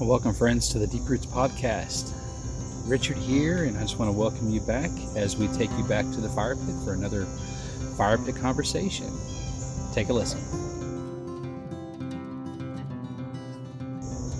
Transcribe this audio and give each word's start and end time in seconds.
Welcome, 0.00 0.32
friends, 0.32 0.70
to 0.70 0.78
the 0.78 0.86
Deep 0.86 1.06
Roots 1.06 1.26
Podcast. 1.26 2.14
Richard 2.88 3.18
here, 3.18 3.64
and 3.64 3.76
I 3.76 3.82
just 3.82 3.98
want 3.98 4.10
to 4.10 4.16
welcome 4.16 4.48
you 4.48 4.62
back 4.62 4.90
as 5.14 5.36
we 5.36 5.46
take 5.48 5.70
you 5.72 5.84
back 5.84 6.06
to 6.06 6.22
the 6.22 6.28
fire 6.30 6.56
pit 6.56 6.74
for 6.82 6.94
another 6.94 7.26
fire 7.98 8.16
pit 8.16 8.34
conversation. 8.34 9.12
Take 9.92 10.08
a 10.08 10.14
listen. 10.14 10.40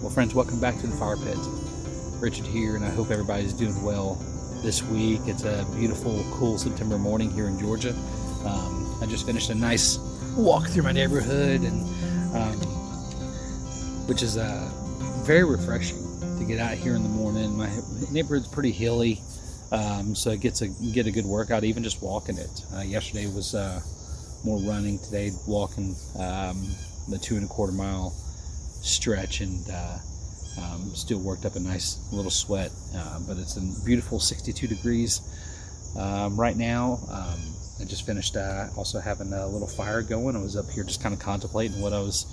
Well, 0.01 0.09
friends, 0.09 0.35
welcome 0.35 0.61
back 0.61 0.81
to 0.81 0.87
the 0.87 0.97
fire 0.97 1.19
pit. 1.19 1.37
Richard 2.23 2.47
here, 2.47 2.75
and 2.75 2.85
I 2.85 2.89
hope 2.89 3.11
everybody's 3.11 3.53
doing 3.53 3.83
well 3.83 4.15
this 4.63 4.83
week. 4.85 5.21
It's 5.27 5.45
a 5.45 5.67
beautiful, 5.77 6.25
cool 6.33 6.57
September 6.57 6.99
morning 6.99 7.31
here 7.31 7.49
in 7.49 7.61
Georgia. 7.61 7.91
Um, 8.47 8.99
I 9.03 9.07
just 9.07 9.27
finished 9.27 9.51
a 9.51 9.55
nice 9.55 9.99
walk 10.39 10.69
through 10.69 10.85
my 10.85 10.93
neighborhood, 10.93 11.61
and 11.61 11.83
um, 12.35 12.57
which 14.09 14.23
is 14.23 14.39
uh, 14.39 14.73
very 15.25 15.45
refreshing 15.45 15.99
to 16.39 16.45
get 16.45 16.59
out 16.59 16.73
here 16.73 16.95
in 16.95 17.03
the 17.03 17.09
morning. 17.09 17.57
My 17.57 17.71
neighborhood's 18.11 18.49
pretty 18.49 18.73
hilly, 18.73 19.21
um, 19.71 20.15
so 20.15 20.31
it 20.31 20.41
gets 20.41 20.63
a 20.63 20.69
get 20.93 21.07
a 21.07 21.11
good 21.11 21.27
workout 21.27 21.65
even 21.65 21.83
just 21.83 22.03
walking 22.03 22.39
it. 22.39 22.65
Uh, 22.75 22.81
yesterday 22.81 23.27
was 23.27 23.55
uh, 23.55 23.81
more 24.45 24.59
running. 24.61 24.99
Today 24.99 25.31
walking 25.47 25.95
um, 26.19 26.67
the 27.09 27.19
two 27.21 27.37
and 27.37 27.45
a 27.45 27.49
quarter 27.49 27.73
mile 27.73 28.11
stretch 28.83 29.41
and. 29.41 29.65
Uh, 29.71 29.99
um, 30.59 30.91
still 30.95 31.21
worked 31.21 31.47
up 31.47 31.55
a 31.55 31.61
nice 31.61 31.99
little 32.13 32.31
sweat, 32.31 32.73
uh, 32.95 33.21
but 33.27 33.39
it's 33.39 33.57
a 33.57 33.85
beautiful 33.85 34.19
62 34.19 34.67
degrees 34.67 35.21
um, 35.97 36.39
right 36.39 36.57
now. 36.57 36.99
Um, 37.09 37.41
I 37.81 37.85
just 37.85 38.05
finished 38.05 38.37
uh, 38.37 38.67
also 38.77 38.99
having 38.99 39.33
a 39.33 39.47
little 39.47 39.69
fire 39.69 40.03
going. 40.03 40.37
I 40.37 40.41
was 40.41 40.57
up 40.57 40.69
here 40.69 40.83
just 40.83 41.01
kind 41.01 41.15
of 41.15 41.21
contemplating 41.21 41.81
what 41.81 41.93
I 41.93 42.01
was 42.01 42.27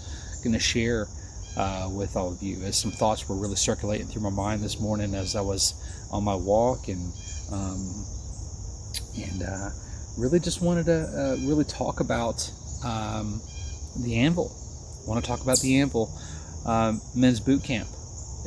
going 0.44 0.54
to 0.54 0.60
share 0.60 1.08
uh, 1.58 1.90
with 1.92 2.16
all 2.16 2.32
of 2.32 2.42
you. 2.42 2.64
As 2.64 2.78
some 2.78 2.92
thoughts 2.92 3.28
were 3.28 3.36
really 3.36 3.56
circulating 3.56 4.08
through 4.08 4.22
my 4.22 4.30
mind 4.30 4.62
this 4.62 4.80
morning 4.80 5.16
as 5.16 5.36
I 5.36 5.42
was 5.42 5.74
on 6.12 6.24
my 6.24 6.36
walk, 6.36 6.88
and 6.88 7.12
um, 7.52 8.06
and 9.18 9.44
uh, 9.44 9.70
really 10.18 10.40
just 10.40 10.62
wanted 10.62 10.86
to 10.86 11.02
uh, 11.08 11.48
really 11.48 11.66
talk 11.66 12.00
about 12.00 12.50
um, 12.86 13.42
the 14.04 14.18
Anvil. 14.18 14.56
I 15.06 15.10
want 15.10 15.24
to 15.24 15.28
talk 15.28 15.42
about 15.42 15.60
the 15.60 15.80
Anvil 15.80 16.12
um, 16.66 17.02
men's 17.16 17.40
boot 17.40 17.64
camp 17.64 17.88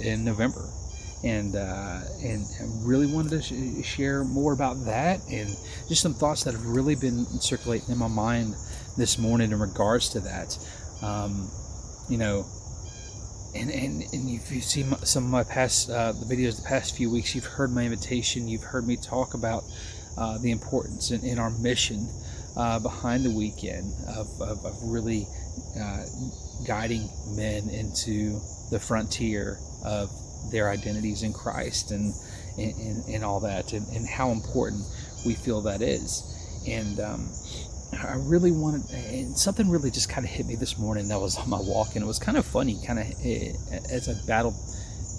in 0.03 0.25
November. 0.25 0.69
And, 1.23 1.55
uh, 1.55 2.01
and 2.23 2.47
really 2.83 3.07
wanted 3.07 3.29
to 3.33 3.43
sh- 3.43 3.87
share 3.87 4.25
more 4.25 4.55
about 4.55 4.87
that 4.87 5.21
and 5.31 5.51
just 5.87 6.01
some 6.01 6.15
thoughts 6.15 6.45
that 6.45 6.55
have 6.55 6.65
really 6.65 6.95
been 6.95 7.27
circulating 7.27 7.91
in 7.91 7.99
my 7.99 8.09
mind 8.09 8.55
this 8.97 9.19
morning 9.19 9.53
in 9.53 9.61
regards 9.61 10.09
to 10.11 10.21
that. 10.21 10.57
Um, 11.03 11.51
you 12.09 12.17
know, 12.17 12.47
and, 13.55 13.71
and, 13.71 14.03
and 14.13 14.29
if 14.29 14.51
you've 14.53 14.65
seen 14.65 14.95
some 15.05 15.25
of 15.25 15.31
my 15.31 15.45
past 15.45 15.91
uh, 15.91 16.13
the 16.13 16.27
videos 16.27 16.57
the 16.57 16.69
past 16.69 16.97
few 16.97 17.11
weeks, 17.11 17.35
you've 17.35 17.45
heard 17.45 17.73
my 17.73 17.85
invitation, 17.85 18.49
you've 18.49 18.63
heard 18.63 18.87
me 18.87 18.97
talk 18.97 19.35
about 19.35 19.65
uh, 20.17 20.39
the 20.39 20.51
importance 20.51 21.11
in, 21.11 21.25
in 21.25 21.39
our 21.39 21.51
mission 21.51 22.09
uh, 22.57 22.79
behind 22.79 23.25
the 23.25 23.31
weekend 23.31 23.93
of, 24.09 24.29
of, 24.41 24.65
of 24.65 24.75
really 24.83 25.27
uh, 25.81 26.05
guiding 26.67 27.09
men 27.37 27.69
into 27.71 28.41
the 28.71 28.79
frontier 28.79 29.59
of 29.85 30.11
their 30.51 30.71
identities 30.71 31.23
in 31.23 31.33
Christ 31.33 31.91
and 31.91 32.15
and, 32.59 33.05
and 33.09 33.25
all 33.25 33.41
that 33.41 33.73
and, 33.73 33.87
and 33.89 34.07
how 34.07 34.31
important 34.31 34.85
we 35.25 35.35
feel 35.35 35.61
that 35.63 35.83
is. 35.83 36.25
And 36.69 37.01
um, 37.01 37.33
I 37.93 38.15
really 38.17 38.53
wanted 38.53 38.89
and 38.91 39.37
something 39.37 39.69
really 39.69 39.91
just 39.91 40.09
kind 40.09 40.25
of 40.25 40.31
hit 40.31 40.47
me 40.47 40.55
this 40.55 40.79
morning 40.79 41.09
that 41.09 41.21
was 41.21 41.37
on 41.37 41.51
my 41.51 41.61
walk 41.61 41.95
and 41.95 42.05
it 42.05 42.07
was 42.07 42.19
kind 42.19 42.39
of 42.39 42.47
funny 42.47 42.79
kind 42.87 42.99
of 42.99 43.07
eh, 43.25 43.53
as 43.91 44.09
I 44.09 44.15
battled 44.27 44.55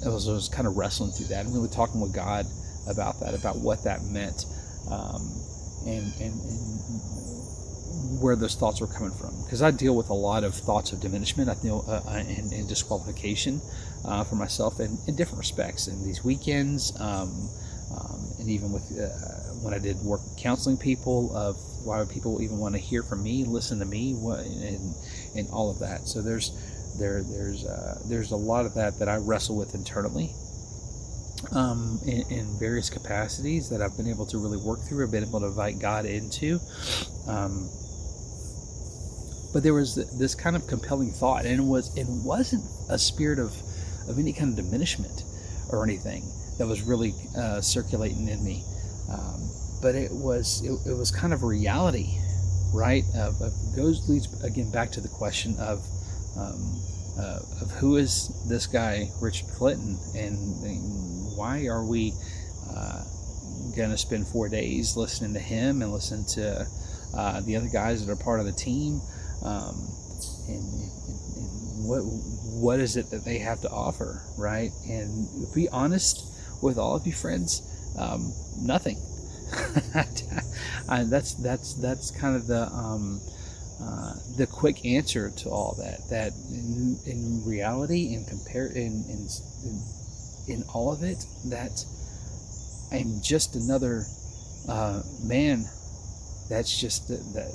I 0.05 0.09
was, 0.09 0.27
I 0.27 0.33
was 0.33 0.49
kind 0.49 0.67
of 0.67 0.77
wrestling 0.77 1.11
through 1.11 1.27
that 1.27 1.45
and 1.45 1.53
really 1.53 1.69
talking 1.69 2.01
with 2.01 2.13
God 2.13 2.45
about 2.87 3.19
that 3.19 3.33
about 3.33 3.59
what 3.59 3.83
that 3.83 4.03
meant 4.03 4.45
um, 4.89 5.21
and, 5.85 6.11
and, 6.19 6.33
and 6.33 8.21
where 8.21 8.35
those 8.35 8.55
thoughts 8.55 8.81
were 8.81 8.87
coming 8.87 9.11
from. 9.11 9.31
Because 9.43 9.61
I 9.61 9.71
deal 9.71 9.95
with 9.95 10.09
a 10.09 10.13
lot 10.13 10.43
of 10.43 10.55
thoughts 10.55 10.91
of 10.91 11.01
diminishment. 11.01 11.49
I 11.49 11.55
deal 11.55 11.85
uh, 11.87 12.01
and, 12.09 12.51
and, 12.51 12.67
disqualification 12.67 13.61
uh, 14.05 14.23
for 14.23 14.35
myself 14.35 14.79
in, 14.79 14.97
in, 15.07 15.15
different 15.15 15.39
respects 15.39 15.87
in 15.87 16.03
these 16.03 16.23
weekends 16.23 16.93
um, 16.99 17.49
um, 17.93 18.31
and 18.39 18.49
even 18.49 18.71
with 18.71 18.83
uh, 18.97 19.09
when 19.61 19.73
I 19.73 19.79
did 19.79 19.97
work 19.97 20.21
counseling 20.37 20.77
people 20.77 21.35
of 21.35 21.57
why 21.83 21.99
would 21.99 22.09
people 22.09 22.41
even 22.41 22.57
want 22.57 22.75
to 22.75 22.79
hear 22.79 23.03
from 23.03 23.23
me 23.23 23.43
listen 23.45 23.79
to 23.79 23.85
me 23.85 24.13
what, 24.13 24.39
and 24.39 24.95
and 25.35 25.47
all 25.51 25.69
of 25.69 25.79
that 25.79 26.07
so 26.07 26.21
there's 26.21 26.51
there 26.99 27.23
there's 27.23 27.65
uh, 27.65 27.99
there's 28.07 28.31
a 28.31 28.35
lot 28.35 28.65
of 28.65 28.73
that 28.75 28.99
that 28.99 29.07
I 29.07 29.15
wrestle 29.17 29.57
with 29.57 29.75
internally 29.75 30.31
um, 31.51 31.99
in, 32.05 32.23
in, 32.29 32.59
various 32.59 32.89
capacities 32.89 33.69
that 33.69 33.81
I've 33.81 33.97
been 33.97 34.07
able 34.07 34.25
to 34.27 34.37
really 34.37 34.57
work 34.57 34.79
through. 34.87 35.03
I've 35.03 35.11
been 35.11 35.23
able 35.23 35.39
to 35.39 35.47
invite 35.47 35.79
God 35.79 36.05
into. 36.05 36.59
Um, 37.27 37.67
but 39.53 39.63
there 39.63 39.73
was 39.73 39.95
this 40.17 40.35
kind 40.35 40.55
of 40.55 40.67
compelling 40.67 41.11
thought, 41.11 41.45
and 41.45 41.59
it 41.59 41.63
was 41.63 41.95
it 41.97 42.07
wasn't 42.07 42.63
a 42.89 42.97
spirit 42.97 43.39
of 43.39 43.53
of 44.07 44.17
any 44.17 44.33
kind 44.33 44.57
of 44.57 44.63
diminishment 44.63 45.23
or 45.69 45.83
anything 45.83 46.23
that 46.57 46.67
was 46.67 46.81
really 46.81 47.13
uh, 47.37 47.59
circulating 47.59 48.27
in 48.29 48.43
me, 48.43 48.63
um, 49.11 49.50
but 49.81 49.95
it 49.95 50.11
was 50.11 50.63
it, 50.63 50.89
it, 50.89 50.97
was 50.97 51.11
kind 51.11 51.33
of 51.33 51.43
reality, 51.43 52.17
right? 52.73 53.03
Of, 53.15 53.41
of, 53.41 53.53
goes 53.75 54.07
leads 54.09 54.27
again 54.43 54.71
back 54.71 54.91
to 54.91 55.01
the 55.01 55.09
question 55.09 55.55
of 55.59 55.85
um, 56.37 56.81
uh, 57.19 57.39
of 57.61 57.71
who 57.71 57.97
is 57.97 58.29
this 58.47 58.67
guy 58.67 59.09
Richard 59.21 59.49
Clinton, 59.49 59.97
and, 60.15 60.37
and 60.63 61.37
why 61.37 61.65
are 61.65 61.85
we 61.85 62.13
uh, 62.75 63.03
to 63.75 63.97
spend 63.97 64.27
four 64.27 64.49
days 64.49 64.95
listening 64.95 65.33
to 65.33 65.39
him 65.39 65.81
and 65.81 65.91
listen 65.91 66.25
to 66.35 66.67
uh, 67.15 67.41
the 67.41 67.55
other 67.55 67.69
guys 67.71 68.05
that 68.05 68.11
are 68.11 68.23
part 68.23 68.39
of 68.39 68.45
the 68.45 68.51
team? 68.51 69.01
um, 69.43 69.87
and, 70.47 70.57
and, 70.57 70.91
and, 71.37 71.87
what 71.87 72.01
what 72.61 72.79
is 72.79 72.95
it 72.95 73.09
that 73.09 73.25
they 73.25 73.39
have 73.39 73.59
to 73.61 73.69
offer, 73.69 74.23
right? 74.37 74.69
And 74.87 75.27
be 75.53 75.67
honest 75.69 76.23
with 76.61 76.77
all 76.77 76.95
of 76.95 77.07
you 77.07 77.13
friends, 77.13 77.61
um, 77.97 78.31
nothing. 78.59 78.97
I, 80.89 81.03
that's 81.03 81.35
that's 81.35 81.75
that's 81.75 82.11
kind 82.11 82.35
of 82.35 82.47
the 82.47 82.67
um, 82.67 83.19
uh, 83.81 84.13
the 84.37 84.47
quick 84.47 84.85
answer 84.85 85.29
to 85.29 85.49
all 85.49 85.75
that. 85.79 85.99
That 86.09 86.33
in, 86.49 86.97
in 87.05 87.43
reality, 87.45 88.13
in 88.13 88.25
compare 88.25 88.67
in, 88.67 89.03
in 89.09 89.27
in 90.47 90.63
all 90.73 90.91
of 90.91 91.03
it, 91.03 91.23
that 91.45 91.83
I'm 92.91 93.21
just 93.23 93.55
another 93.55 94.03
uh, 94.67 95.01
man. 95.23 95.65
That's 96.49 96.79
just 96.79 97.07
that 97.07 97.51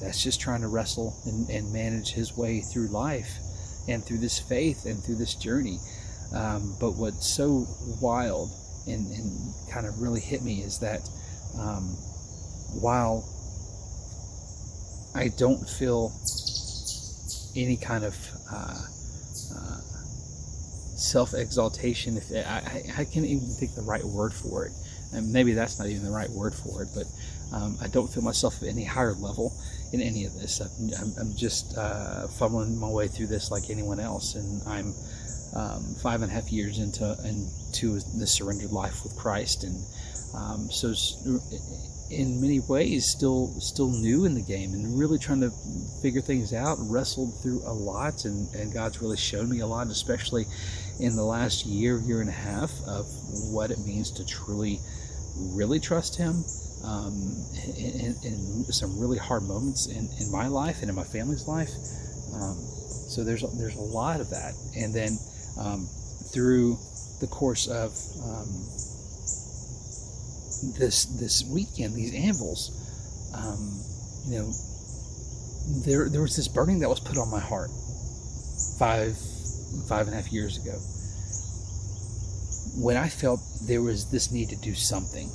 that's 0.00 0.22
just 0.22 0.40
trying 0.40 0.60
to 0.60 0.68
wrestle 0.68 1.16
and, 1.24 1.48
and 1.48 1.72
manage 1.72 2.12
his 2.12 2.36
way 2.36 2.60
through 2.60 2.88
life 2.88 3.30
and 3.88 4.04
through 4.04 4.18
this 4.18 4.38
faith 4.38 4.84
and 4.84 5.02
through 5.02 5.16
this 5.16 5.34
journey. 5.34 5.78
Um, 6.34 6.76
but 6.80 6.92
what's 6.92 7.26
so 7.26 7.66
wild 8.00 8.50
and, 8.86 9.06
and, 9.12 9.54
kind 9.70 9.86
of 9.86 10.00
really 10.00 10.20
hit 10.20 10.42
me 10.42 10.62
is 10.62 10.78
that 10.80 11.00
um, 11.58 11.84
while 12.80 13.24
I 15.14 15.28
don't 15.28 15.68
feel 15.68 16.12
any 17.56 17.76
kind 17.76 18.04
of 18.04 18.14
uh, 18.52 18.82
uh, 19.54 19.80
self 20.96 21.34
exaltation, 21.34 22.16
if 22.16 22.30
I, 22.32 22.38
I, 22.38 23.00
I, 23.00 23.04
can't 23.04 23.24
even 23.24 23.48
think 23.58 23.74
the 23.74 23.82
right 23.82 24.04
word 24.04 24.34
for 24.34 24.66
it, 24.66 24.72
and 25.12 25.32
maybe 25.32 25.54
that's 25.54 25.78
not 25.78 25.88
even 25.88 26.04
the 26.04 26.10
right 26.10 26.28
word 26.30 26.54
for 26.54 26.82
it, 26.82 26.88
but 26.94 27.06
um, 27.52 27.78
I 27.80 27.88
don't 27.88 28.08
feel 28.12 28.22
myself 28.22 28.62
at 28.62 28.68
any 28.68 28.84
higher 28.84 29.14
level 29.14 29.56
in 29.92 30.00
any 30.00 30.24
of 30.24 30.34
this. 30.34 30.60
I'm, 30.60 31.12
I'm 31.18 31.36
just 31.36 31.76
uh, 31.78 32.26
fumbling 32.28 32.78
my 32.78 32.88
way 32.88 33.08
through 33.08 33.28
this 33.28 33.50
like 33.50 33.70
anyone 33.70 34.00
else, 34.00 34.34
and 34.34 34.62
I'm 34.66 34.94
um, 35.54 35.94
five 36.02 36.22
and 36.22 36.30
a 36.30 36.34
half 36.34 36.52
years 36.52 36.78
into 36.78 37.16
into 37.24 38.00
the 38.18 38.26
surrendered 38.26 38.72
life 38.72 39.02
with 39.02 39.16
Christ, 39.16 39.64
and 39.64 39.82
um, 40.36 40.68
so 40.70 40.94
in 42.10 42.40
many 42.40 42.60
ways 42.60 43.10
still 43.10 43.48
still 43.58 43.90
new 43.90 44.26
in 44.26 44.34
the 44.34 44.42
game 44.42 44.72
and 44.74 44.98
really 44.98 45.18
trying 45.18 45.40
to 45.40 45.50
figure 46.02 46.20
things 46.20 46.52
out. 46.52 46.76
Wrestled 46.80 47.34
through 47.42 47.62
a 47.66 47.72
lot, 47.72 48.24
and, 48.24 48.52
and 48.54 48.72
God's 48.72 49.00
really 49.00 49.16
shown 49.16 49.50
me 49.50 49.60
a 49.60 49.66
lot, 49.66 49.88
especially 49.88 50.44
in 51.00 51.16
the 51.16 51.24
last 51.24 51.66
year 51.66 51.98
year 51.98 52.20
and 52.20 52.28
a 52.28 52.32
half 52.32 52.70
of 52.86 53.06
what 53.50 53.70
it 53.70 53.78
means 53.80 54.10
to 54.12 54.26
truly 54.26 54.78
really 55.54 55.80
trust 55.80 56.16
Him 56.16 56.44
um, 56.84 57.12
in, 57.76 58.14
in, 58.22 58.64
some 58.70 58.98
really 58.98 59.18
hard 59.18 59.42
moments 59.42 59.86
in, 59.86 60.08
in 60.20 60.30
my 60.30 60.46
life 60.46 60.80
and 60.80 60.90
in 60.90 60.94
my 60.94 61.04
family's 61.04 61.46
life. 61.48 61.70
Um, 62.34 62.56
so 63.08 63.24
there's 63.24 63.42
there's 63.58 63.76
a 63.76 63.80
lot 63.80 64.20
of 64.20 64.30
that, 64.30 64.54
and 64.76 64.94
then 64.94 65.18
um, 65.58 65.88
through 66.32 66.78
the 67.20 67.26
course 67.26 67.66
of 67.66 67.96
um, 68.22 68.48
this 70.78 71.06
this 71.18 71.44
weekend, 71.44 71.94
these 71.94 72.14
anvils, 72.14 72.70
um, 73.34 73.80
you 74.28 74.38
know, 74.38 74.52
there 75.84 76.08
there 76.08 76.22
was 76.22 76.36
this 76.36 76.48
burning 76.48 76.80
that 76.80 76.88
was 76.88 77.00
put 77.00 77.18
on 77.18 77.30
my 77.30 77.40
heart 77.40 77.70
five 78.78 79.16
five 79.88 80.06
and 80.06 80.14
a 80.14 80.20
half 80.20 80.32
years 80.32 80.56
ago 80.58 80.78
when 82.76 82.96
I 82.96 83.08
felt 83.08 83.40
there 83.62 83.80
was 83.80 84.10
this 84.10 84.30
need 84.30 84.50
to 84.50 84.56
do 84.56 84.74
something, 84.74 85.30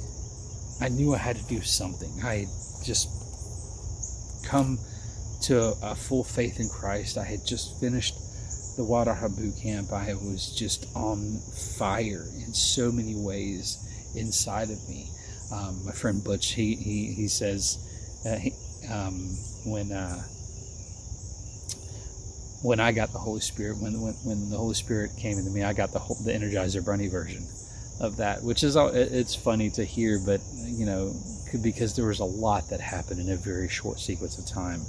I 0.80 0.90
knew 0.90 1.16
I 1.16 1.18
had 1.18 1.38
to 1.38 1.44
do 1.48 1.62
something. 1.62 2.22
I 2.24 2.36
had 2.36 2.48
just 2.86 3.10
come 4.46 4.78
to 5.44 5.74
a 5.82 5.96
full 5.96 6.24
faith 6.24 6.60
in 6.60 6.70
Christ. 6.70 7.18
I 7.18 7.24
had 7.24 7.40
just 7.46 7.80
finished 7.80 8.16
the 8.78 8.84
Wild 8.84 9.08
at 9.08 9.18
Heart 9.18 9.38
boot 9.38 9.56
camp. 9.62 9.92
I 9.92 10.14
was 10.14 10.56
just 10.56 10.86
on 10.96 11.40
fire 11.78 12.26
in 12.46 12.54
so 12.54 12.92
many 12.92 13.16
ways 13.16 13.78
inside 14.16 14.69
of 14.69 14.90
me. 14.90 15.10
Um, 15.52 15.86
my 15.86 15.92
friend 15.92 16.24
Butch, 16.24 16.54
he 16.54 16.75
he, 16.75 17.13
he 17.13 17.28
says, 17.28 17.78
uh, 18.25 18.38
he, 18.38 18.54
um, 18.90 19.36
when 19.66 19.92
uh, 19.92 20.24
when 22.63 22.80
I 22.80 22.92
got 22.92 23.12
the 23.12 23.19
Holy 23.19 23.42
Spirit, 23.42 23.78
when 23.78 24.00
when, 24.02 24.13
when 24.24 24.50
the 24.50 24.58
Holy 24.58 24.75
Spirit 24.75 25.12
came 25.18 25.38
into 25.38 25.52
me, 25.52 25.63
I 25.63 25.74
got 25.74 25.92
the 25.92 26.00
whole, 26.00 26.18
the 26.24 26.31
Energizer 26.31 26.86
Bunny 26.86 27.08
version 27.08 27.46
of 28.00 28.18
that, 28.18 28.44
which 28.44 28.63
is 28.63 28.75
it's 28.75 29.36
funny 29.36 29.69
to 29.72 29.84
hear, 29.86 30.19
but 30.25 30.42
you 30.56 30.86
know, 30.86 31.13
because 31.62 31.96
there 31.96 32.06
was 32.08 32.19
a 32.19 32.25
lot 32.25 32.69
that 32.69 32.80
happened 32.80 33.19
in 33.19 33.30
a 33.31 33.36
very 33.36 33.69
short 33.69 34.00
sequence 34.00 34.38
of 34.38 34.46
time 34.46 34.81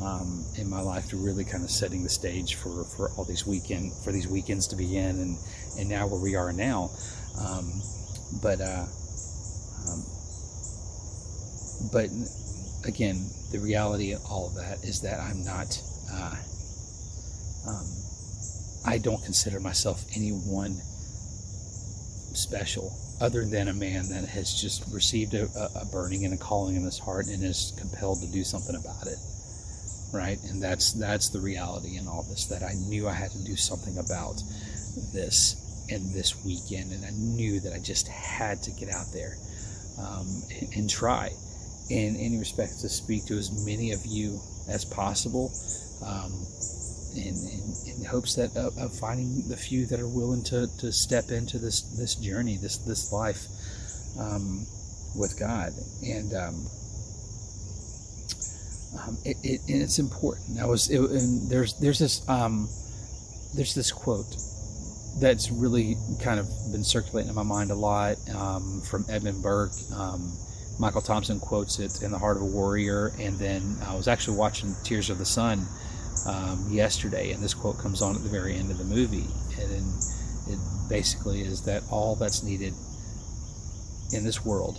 um, 0.00 0.44
in 0.56 0.68
my 0.68 0.80
life 0.80 1.08
to 1.08 1.16
really 1.16 1.44
kind 1.44 1.64
of 1.64 1.70
setting 1.70 2.02
the 2.02 2.08
stage 2.08 2.54
for, 2.54 2.84
for 2.84 3.10
all 3.16 3.24
these 3.24 3.46
weekend 3.46 3.92
for 4.04 4.12
these 4.12 4.28
weekends 4.28 4.66
to 4.68 4.76
begin 4.76 5.20
and 5.20 5.38
and 5.78 5.88
now 5.88 6.06
where 6.06 6.20
we 6.20 6.34
are 6.34 6.52
now. 6.52 6.90
Um, 7.38 7.82
but 8.42 8.60
uh, 8.60 8.86
um, 9.88 10.02
but 11.92 12.10
again, 12.84 13.28
the 13.52 13.58
reality 13.58 14.12
of 14.12 14.22
all 14.24 14.48
of 14.48 14.54
that 14.56 14.84
is 14.84 15.00
that 15.02 15.20
I'm 15.20 15.44
not. 15.44 15.80
Uh, 16.12 16.36
um, 17.68 17.86
I 18.86 18.98
don't 18.98 19.22
consider 19.24 19.58
myself 19.58 20.04
anyone 20.14 20.80
special 22.36 22.96
other 23.20 23.44
than 23.44 23.68
a 23.68 23.74
man 23.74 24.08
that 24.10 24.28
has 24.28 24.54
just 24.60 24.84
received 24.92 25.34
a, 25.34 25.48
a 25.74 25.84
burning 25.86 26.24
and 26.24 26.34
a 26.34 26.36
calling 26.36 26.76
in 26.76 26.84
his 26.84 26.98
heart 26.98 27.26
and 27.26 27.42
is 27.42 27.72
compelled 27.78 28.20
to 28.20 28.30
do 28.30 28.44
something 28.44 28.76
about 28.76 29.06
it 29.06 29.18
right 30.12 30.38
and 30.44 30.62
that's 30.62 30.92
that's 30.92 31.30
the 31.30 31.40
reality 31.40 31.96
in 31.96 32.06
all 32.06 32.22
this 32.28 32.44
that 32.44 32.62
i 32.62 32.74
knew 32.88 33.08
i 33.08 33.12
had 33.12 33.30
to 33.30 33.42
do 33.44 33.56
something 33.56 33.98
about 33.98 34.36
this 35.12 35.56
and 35.90 36.14
this 36.14 36.44
weekend 36.44 36.92
and 36.92 37.04
i 37.04 37.10
knew 37.10 37.60
that 37.60 37.72
i 37.72 37.78
just 37.78 38.08
had 38.08 38.62
to 38.62 38.70
get 38.72 38.88
out 38.90 39.06
there 39.12 39.36
um, 39.98 40.26
and, 40.60 40.68
and, 40.76 40.90
try 40.90 41.30
in 41.88 42.16
any 42.16 42.38
respect 42.38 42.80
to 42.80 42.88
speak 42.88 43.24
to 43.24 43.34
as 43.34 43.64
many 43.64 43.92
of 43.92 44.04
you 44.04 44.38
as 44.68 44.84
possible 44.84 45.50
um, 46.04 46.32
in, 47.16 47.32
in, 47.32 47.96
in, 47.96 48.04
hopes 48.04 48.34
that 48.34 48.54
of, 48.56 48.76
of, 48.76 48.92
finding 48.98 49.48
the 49.48 49.56
few 49.56 49.86
that 49.86 49.98
are 49.98 50.08
willing 50.08 50.44
to, 50.44 50.66
to 50.78 50.92
step 50.92 51.30
into 51.30 51.58
this 51.58 51.80
this 51.96 52.14
journey 52.16 52.58
this 52.58 52.76
this 52.78 53.10
life 53.10 53.46
um, 54.20 54.66
with 55.14 55.38
god 55.38 55.72
and 56.04 56.34
um, 56.34 56.66
um, 58.98 59.16
it, 59.24 59.36
it, 59.42 59.60
and 59.68 59.82
it's 59.82 59.98
important. 59.98 60.60
I 60.60 60.66
was, 60.66 60.90
it, 60.90 60.98
and 60.98 61.50
there's 61.50 61.74
there's 61.74 61.98
this 61.98 62.26
um, 62.28 62.68
there's 63.54 63.74
this 63.74 63.92
quote 63.92 64.36
that's 65.18 65.50
really 65.50 65.96
kind 66.22 66.38
of 66.38 66.48
been 66.70 66.84
circulating 66.84 67.30
in 67.30 67.34
my 67.34 67.42
mind 67.42 67.70
a 67.70 67.74
lot 67.74 68.16
um, 68.34 68.82
from 68.82 69.04
Edmund 69.08 69.42
Burke. 69.42 69.72
Um, 69.94 70.36
Michael 70.78 71.00
Thompson 71.00 71.40
quotes 71.40 71.78
it 71.78 72.02
in 72.02 72.10
The 72.10 72.18
Heart 72.18 72.36
of 72.36 72.42
a 72.42 72.46
Warrior, 72.46 73.12
and 73.18 73.38
then 73.38 73.78
I 73.86 73.94
was 73.94 74.08
actually 74.08 74.36
watching 74.36 74.74
Tears 74.84 75.08
of 75.08 75.18
the 75.18 75.24
Sun 75.24 75.66
um, 76.26 76.66
yesterday, 76.70 77.32
and 77.32 77.42
this 77.42 77.54
quote 77.54 77.78
comes 77.78 78.02
on 78.02 78.14
at 78.14 78.22
the 78.22 78.28
very 78.28 78.54
end 78.54 78.70
of 78.70 78.76
the 78.76 78.84
movie, 78.84 79.26
and 79.58 79.92
it 80.48 80.58
basically 80.88 81.40
is 81.40 81.62
that 81.62 81.82
all 81.90 82.14
that's 82.14 82.42
needed 82.42 82.74
in 84.12 84.22
this 84.22 84.44
world 84.44 84.78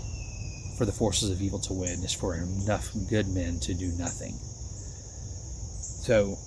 for 0.77 0.85
the 0.85 0.91
forces 0.91 1.31
of 1.31 1.41
evil 1.41 1.59
to 1.59 1.73
win 1.73 2.03
is 2.03 2.13
for 2.13 2.35
enough 2.35 2.89
good 3.09 3.27
men 3.27 3.59
to 3.61 3.73
do 3.73 3.87
nothing. 3.97 4.37
So 6.05 6.37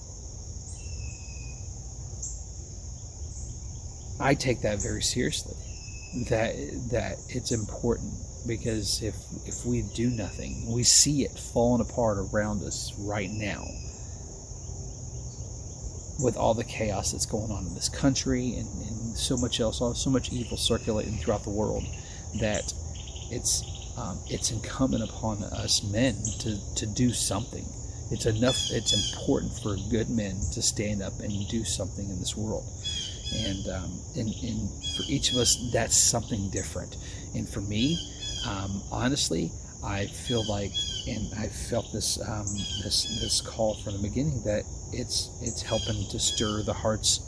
I 4.21 4.35
take 4.35 4.61
that 4.63 4.83
very 4.83 5.03
seriously. 5.03 5.55
That 6.29 6.55
that 6.91 7.17
it's 7.29 7.53
important 7.53 8.13
because 8.47 9.03
if 9.03 9.15
if 9.47 9.65
we 9.65 9.83
do 9.95 10.11
nothing, 10.11 10.73
we 10.73 10.83
see 10.83 11.23
it 11.23 11.39
falling 11.39 11.81
apart 11.81 12.19
around 12.19 12.63
us 12.63 12.93
right 12.99 13.31
now 13.31 13.65
with 16.23 16.37
all 16.37 16.53
the 16.53 16.65
chaos 16.65 17.13
that's 17.13 17.27
going 17.27 17.51
on 17.51 17.67
in 17.67 17.75
this 17.75 17.89
country 17.89 18.55
and, 18.57 18.69
and 18.83 19.17
so 19.17 19.37
much 19.37 19.61
else, 19.61 19.79
so 19.79 20.11
much 20.11 20.33
evil 20.33 20.57
circulating 20.57 21.17
throughout 21.17 21.45
the 21.45 21.51
world 21.51 21.85
that 22.41 22.73
it's 23.31 23.65
um, 23.97 24.19
it's 24.29 24.51
incumbent 24.51 25.05
upon 25.05 25.43
us 25.45 25.83
men 25.85 26.15
to, 26.41 26.75
to 26.77 26.87
do 26.87 27.13
something. 27.13 27.65
It's 28.11 28.27
enough, 28.27 28.57
it's 28.71 28.93
important 29.13 29.53
for 29.63 29.77
good 29.91 30.09
men 30.09 30.41
to 30.53 30.63
stand 30.63 31.03
up 31.03 31.21
and 31.21 31.49
do 31.49 31.65
something 31.65 32.09
in 32.09 32.19
this 32.19 32.37
world. 32.37 32.65
And, 33.33 33.69
um, 33.69 34.01
and, 34.17 34.29
and 34.43 34.69
for 34.97 35.05
each 35.09 35.33
of 35.33 35.39
us, 35.39 35.57
that's 35.73 36.03
something 36.03 36.51
different. 36.51 36.97
And 37.35 37.49
for 37.49 37.61
me, 37.61 37.99
um, 38.47 38.83
honestly, 38.91 39.53
I 39.85 40.07
feel 40.07 40.47
like, 40.49 40.73
and 41.07 41.33
I 41.39 41.49
felt 41.49 41.93
this 41.93 42.21
um, 42.21 42.45
this 42.83 43.21
this 43.21 43.41
call 43.41 43.77
from 43.77 43.95
the 43.95 44.03
beginning 44.03 44.43
that 44.45 44.65
it's 44.93 45.31
it's 45.41 45.63
helping 45.63 46.07
to 46.11 46.19
stir 46.19 46.63
the 46.63 46.75
hearts 46.75 47.21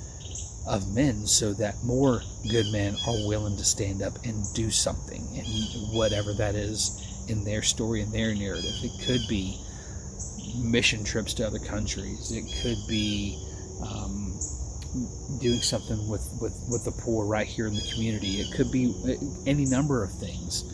of 0.66 0.94
men 0.94 1.26
so 1.26 1.52
that 1.54 1.82
more 1.82 2.22
good 2.50 2.66
men 2.70 2.94
are 3.06 3.26
willing 3.26 3.56
to 3.56 3.64
stand 3.64 4.02
up 4.02 4.18
and 4.24 4.44
do 4.54 4.70
something 4.70 5.26
and 5.34 5.92
whatever 5.92 6.32
that 6.34 6.54
is 6.54 7.24
in 7.28 7.42
their 7.42 7.62
story 7.62 8.00
and 8.00 8.12
their 8.12 8.32
narrative 8.32 8.70
it 8.82 9.04
could 9.04 9.20
be 9.28 9.58
mission 10.56 11.02
trips 11.02 11.34
to 11.34 11.44
other 11.44 11.58
countries 11.58 12.30
it 12.30 12.44
could 12.62 12.78
be 12.86 13.44
um, 13.84 14.38
doing 15.40 15.60
something 15.60 16.08
with, 16.08 16.28
with, 16.40 16.54
with 16.70 16.84
the 16.84 16.92
poor 16.92 17.24
right 17.24 17.46
here 17.46 17.66
in 17.66 17.74
the 17.74 17.90
community 17.94 18.40
it 18.40 18.52
could 18.54 18.70
be 18.70 18.94
uh, 19.06 19.12
any 19.46 19.64
number 19.64 20.04
of 20.04 20.12
things 20.12 20.64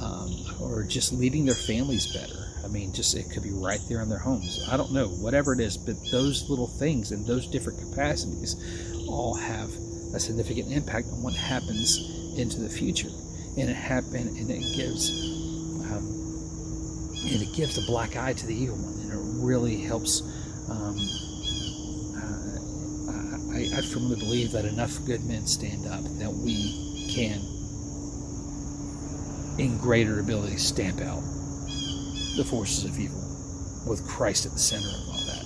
um, 0.00 0.30
or 0.60 0.84
just 0.84 1.12
leading 1.12 1.44
their 1.44 1.54
families 1.54 2.12
better 2.12 2.46
I 2.66 2.68
mean, 2.68 2.92
just 2.92 3.16
it 3.16 3.30
could 3.30 3.44
be 3.44 3.52
right 3.52 3.78
there 3.88 4.02
in 4.02 4.08
their 4.08 4.18
homes. 4.18 4.66
I 4.68 4.76
don't 4.76 4.90
know, 4.90 5.06
whatever 5.06 5.52
it 5.52 5.60
is, 5.60 5.76
but 5.76 5.94
those 6.10 6.50
little 6.50 6.66
things 6.66 7.12
in 7.12 7.24
those 7.24 7.46
different 7.46 7.78
capacities 7.78 8.56
all 9.06 9.36
have 9.36 9.70
a 10.12 10.18
significant 10.18 10.72
impact 10.72 11.06
on 11.12 11.22
what 11.22 11.32
happens 11.34 11.96
into 12.36 12.58
the 12.58 12.68
future. 12.68 13.10
And 13.56 13.70
it 13.70 13.76
happen 13.76 14.26
and 14.36 14.50
it 14.50 14.64
gives 14.74 15.10
um, 15.86 16.04
and 17.22 17.40
it 17.40 17.54
gives 17.54 17.78
a 17.78 17.86
black 17.86 18.16
eye 18.16 18.32
to 18.32 18.46
the 18.46 18.54
evil 18.54 18.76
one, 18.76 18.98
and 19.00 19.12
it 19.12 19.44
really 19.46 19.80
helps. 19.80 20.22
Um, 20.68 20.98
I, 23.74 23.80
firmly 23.82 24.16
believe 24.16 24.52
that 24.52 24.64
enough 24.64 25.04
good 25.04 25.24
men 25.24 25.46
stand 25.46 25.86
up 25.86 26.02
that 26.18 26.32
we 26.32 27.08
can, 27.10 27.40
in 29.58 29.78
greater 29.78 30.20
ability, 30.20 30.56
stamp 30.56 31.00
out 31.00 31.22
the 32.36 32.44
forces 32.44 32.84
of 32.84 32.98
evil 32.98 33.22
with 33.86 34.06
Christ 34.06 34.46
at 34.46 34.52
the 34.52 34.58
center 34.58 34.88
of 34.88 35.08
all 35.08 35.26
that. 35.26 35.44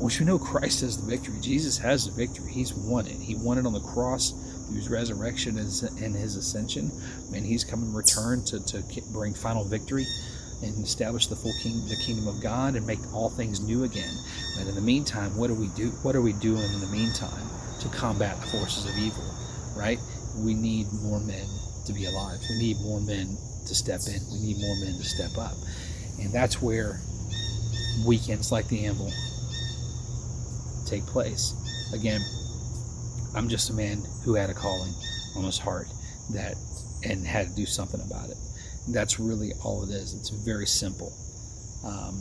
Once 0.00 0.18
we 0.18 0.26
know 0.26 0.38
Christ 0.38 0.80
has 0.80 1.00
the 1.00 1.08
victory, 1.08 1.38
Jesus 1.40 1.78
has 1.78 2.06
the 2.06 2.12
victory. 2.12 2.50
He's 2.50 2.74
won 2.74 3.06
it. 3.06 3.20
He 3.20 3.36
won 3.36 3.58
it 3.58 3.66
on 3.66 3.72
the 3.72 3.80
cross 3.80 4.32
through 4.66 4.76
his 4.76 4.88
resurrection 4.88 5.58
and 5.58 6.16
his 6.16 6.36
ascension. 6.36 6.90
And 7.34 7.46
he's 7.46 7.62
come 7.62 7.82
in 7.82 7.92
return 7.92 8.44
to, 8.46 8.58
to 8.66 8.82
bring 9.12 9.34
final 9.34 9.64
victory 9.64 10.04
and 10.62 10.84
establish 10.84 11.26
the 11.26 11.36
full 11.36 11.52
king, 11.62 11.86
the 11.88 11.96
kingdom 11.96 12.28
of 12.28 12.40
God 12.40 12.76
and 12.76 12.86
make 12.86 13.00
all 13.12 13.30
things 13.30 13.60
new 13.60 13.84
again. 13.84 14.14
But 14.56 14.68
in 14.68 14.74
the 14.74 14.80
meantime, 14.80 15.36
what 15.36 15.48
do 15.48 15.54
we 15.54 15.68
do? 15.68 15.90
What 16.02 16.14
are 16.14 16.22
we 16.22 16.32
doing 16.34 16.62
in 16.62 16.80
the 16.80 16.86
meantime 16.86 17.46
to 17.80 17.88
combat 17.88 18.40
the 18.40 18.46
forces 18.46 18.84
of 18.84 18.96
evil? 18.98 19.24
Right? 19.76 19.98
We 20.36 20.54
need 20.54 20.92
more 20.92 21.20
men 21.20 21.46
to 21.86 21.92
be 21.92 22.06
alive. 22.06 22.38
We 22.48 22.58
need 22.58 22.76
more 22.80 23.00
men 23.00 23.36
to 23.66 23.74
step 23.74 24.00
in. 24.06 24.20
We 24.32 24.38
need 24.38 24.58
more 24.58 24.76
men 24.84 24.96
to 24.98 25.04
step 25.04 25.36
up. 25.38 25.54
And 26.20 26.32
that's 26.32 26.62
where 26.62 27.00
weekends 28.06 28.52
like 28.52 28.68
the 28.68 28.86
Anvil 28.86 29.12
take 30.86 31.06
place. 31.06 31.54
Again, 31.94 32.20
I'm 33.34 33.48
just 33.48 33.70
a 33.70 33.74
man 33.74 34.02
who 34.24 34.34
had 34.34 34.50
a 34.50 34.54
calling 34.54 34.92
on 35.36 35.44
his 35.44 35.58
heart 35.58 35.88
that 36.30 36.54
and 37.04 37.26
had 37.26 37.48
to 37.48 37.54
do 37.54 37.66
something 37.66 38.00
about 38.00 38.30
it. 38.30 38.36
That's 38.88 39.20
really 39.20 39.52
all 39.64 39.84
it 39.84 39.90
is. 39.90 40.14
It's 40.14 40.30
very 40.30 40.66
simple. 40.66 41.12
Um, 41.84 42.14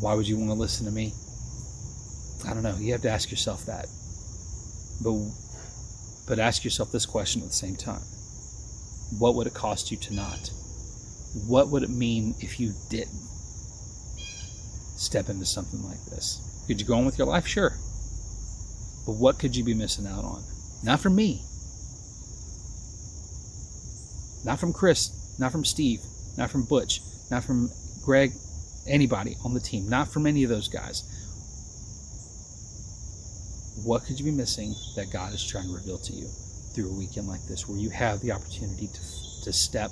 why 0.00 0.14
would 0.14 0.28
you 0.28 0.36
want 0.36 0.50
to 0.50 0.54
listen 0.54 0.86
to 0.86 0.92
me? 0.92 1.12
I 2.46 2.54
don't 2.54 2.62
know. 2.62 2.76
You 2.78 2.92
have 2.92 3.02
to 3.02 3.10
ask 3.10 3.30
yourself 3.30 3.66
that. 3.66 3.86
But 5.02 5.14
but 6.26 6.38
ask 6.38 6.64
yourself 6.64 6.92
this 6.92 7.06
question 7.06 7.42
at 7.42 7.48
the 7.48 7.54
same 7.54 7.76
time 7.76 8.02
what 9.18 9.34
would 9.34 9.46
it 9.46 9.54
cost 9.54 9.90
you 9.90 9.96
to 9.96 10.14
not? 10.14 10.50
What 11.46 11.68
would 11.68 11.82
it 11.82 11.90
mean 11.90 12.34
if 12.40 12.60
you 12.60 12.74
didn't 12.90 13.22
step 14.96 15.28
into 15.28 15.46
something 15.46 15.82
like 15.84 16.04
this? 16.06 16.64
Could 16.66 16.80
you 16.80 16.86
go 16.86 16.94
on 16.94 17.06
with 17.06 17.16
your 17.16 17.26
life? 17.26 17.46
Sure. 17.46 17.70
But 19.06 19.12
what 19.12 19.38
could 19.38 19.56
you 19.56 19.64
be 19.64 19.72
missing 19.72 20.06
out 20.06 20.24
on? 20.24 20.42
Not 20.84 21.00
from 21.00 21.16
me, 21.16 21.40
Not 24.44 24.60
from 24.60 24.72
Chris, 24.72 25.10
not 25.38 25.52
from 25.52 25.64
Steve, 25.64 26.00
not 26.36 26.50
from 26.50 26.64
Butch, 26.64 27.00
not 27.30 27.44
from 27.44 27.70
Greg, 28.04 28.32
anybody 28.86 29.36
on 29.44 29.54
the 29.54 29.60
team, 29.60 29.88
not 29.88 30.08
from 30.08 30.26
any 30.26 30.42
of 30.44 30.50
those 30.50 30.68
guys. 30.68 31.02
What 33.84 34.04
could 34.04 34.18
you 34.18 34.24
be 34.24 34.32
missing 34.32 34.74
that 34.96 35.12
God 35.12 35.32
is 35.32 35.46
trying 35.46 35.68
to 35.68 35.74
reveal 35.74 35.98
to 35.98 36.12
you 36.12 36.28
through 36.74 36.90
a 36.90 36.98
weekend 36.98 37.28
like 37.28 37.44
this, 37.48 37.68
where 37.68 37.78
you 37.78 37.90
have 37.90 38.20
the 38.20 38.32
opportunity 38.32 38.88
to, 38.88 39.00
to 39.44 39.52
step 39.52 39.90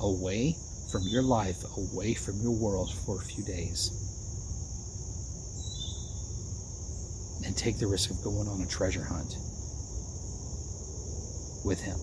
away 0.00 0.56
from 0.92 1.02
your 1.04 1.22
life, 1.22 1.56
away 1.76 2.14
from 2.14 2.40
your 2.40 2.52
world 2.52 2.92
for 3.04 3.20
a 3.20 3.24
few 3.24 3.44
days, 3.44 3.90
and 7.44 7.56
take 7.56 7.78
the 7.78 7.86
risk 7.86 8.10
of 8.10 8.22
going 8.22 8.48
on 8.48 8.60
a 8.60 8.66
treasure 8.66 9.04
hunt 9.04 9.36
with 11.64 11.80
Him? 11.80 11.96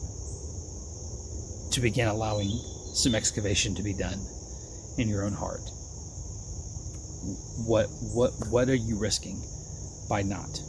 To 1.73 1.81
begin 1.81 2.07
allowing 2.07 2.51
some 2.93 3.15
excavation 3.15 3.73
to 3.73 3.81
be 3.81 3.93
done 3.93 4.23
in 4.99 5.09
your 5.09 5.25
own 5.25 5.33
heart. 5.33 5.71
What 7.65 7.87
what 8.13 8.31
what 8.51 8.69
are 8.69 8.75
you 8.75 8.99
risking 8.99 9.41
by 10.07 10.21
not 10.21 10.61